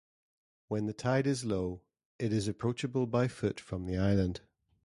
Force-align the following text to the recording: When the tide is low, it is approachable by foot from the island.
When 0.67 0.87
the 0.87 0.93
tide 0.95 1.27
is 1.27 1.45
low, 1.45 1.83
it 2.17 2.33
is 2.33 2.47
approachable 2.47 3.05
by 3.05 3.27
foot 3.27 3.59
from 3.59 3.85
the 3.85 3.97
island. 3.97 4.41